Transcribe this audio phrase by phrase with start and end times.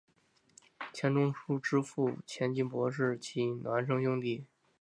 [0.91, 4.43] 钱钟书之父钱基博是其孪生兄弟。